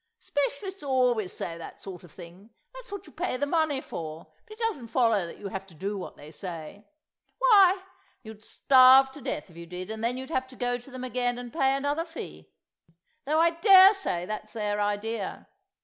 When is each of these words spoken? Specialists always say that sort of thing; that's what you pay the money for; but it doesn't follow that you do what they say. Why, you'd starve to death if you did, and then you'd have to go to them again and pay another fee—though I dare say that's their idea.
Specialists 0.17 0.81
always 0.81 1.31
say 1.31 1.59
that 1.59 1.79
sort 1.79 2.03
of 2.03 2.11
thing; 2.11 2.49
that's 2.73 2.91
what 2.91 3.05
you 3.05 3.13
pay 3.13 3.37
the 3.37 3.45
money 3.45 3.79
for; 3.81 4.33
but 4.47 4.53
it 4.53 4.57
doesn't 4.57 4.87
follow 4.87 5.27
that 5.27 5.37
you 5.37 5.49
do 5.77 5.95
what 5.95 6.17
they 6.17 6.31
say. 6.31 6.87
Why, 7.37 7.79
you'd 8.23 8.43
starve 8.43 9.11
to 9.11 9.21
death 9.21 9.51
if 9.51 9.57
you 9.57 9.67
did, 9.67 9.91
and 9.91 10.03
then 10.03 10.17
you'd 10.17 10.31
have 10.31 10.47
to 10.47 10.55
go 10.55 10.79
to 10.79 10.89
them 10.89 11.03
again 11.03 11.37
and 11.37 11.53
pay 11.53 11.75
another 11.75 12.03
fee—though 12.05 13.39
I 13.39 13.51
dare 13.51 13.93
say 13.93 14.25
that's 14.25 14.53
their 14.53 14.81
idea. 14.81 15.47